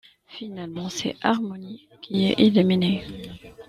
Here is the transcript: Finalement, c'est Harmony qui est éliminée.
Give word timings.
Finalement, 0.25 0.89
c'est 0.89 1.15
Harmony 1.21 1.87
qui 2.01 2.25
est 2.25 2.39
éliminée. 2.39 3.03